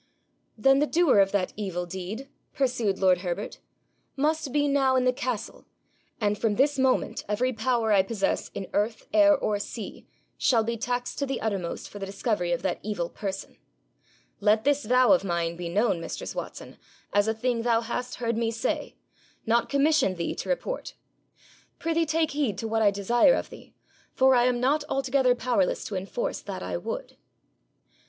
[0.57, 3.59] 'Then the doer of that evil deed,' pursued lord Herbert,
[4.15, 5.67] 'must be now in the castle,
[6.19, 10.07] and from this moment every power I possess in earth, air, or sea,
[10.39, 13.57] shall be taxed to the uttermost for the discovery of that evil person.
[14.39, 16.77] Let this vow of mine be known, mistress Watson,
[17.13, 18.95] as a thing thou hast heard me say,
[19.45, 20.95] not commission thee to report.
[21.77, 23.75] Prithee take heed to what I desire of thee,
[24.15, 27.17] for I am not altogether powerless to enforce that I would.'